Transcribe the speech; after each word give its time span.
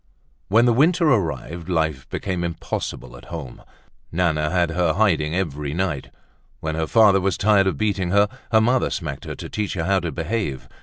When 0.47 0.65
the 0.65 0.73
winter 0.73 1.07
arrived, 1.07 1.69
life 1.69 2.09
became 2.09 2.43
impossible 2.43 3.15
at 3.15 3.25
home. 3.25 3.61
Nana 4.11 4.49
had 4.49 4.71
her 4.71 4.93
hiding 4.93 5.35
every 5.35 5.75
night. 5.75 6.09
When 6.59 6.73
her 6.73 6.87
father 6.87 7.21
was 7.21 7.37
tired 7.37 7.67
of 7.67 7.77
beating 7.77 8.09
her, 8.09 8.27
her 8.51 8.61
mother 8.61 8.89
smacked 8.89 9.25
her 9.25 9.35
to 9.35 9.47
teach 9.47 9.75
her 9.75 9.83
how 9.85 9.99
to 9.99 10.11
behave. 10.11 10.67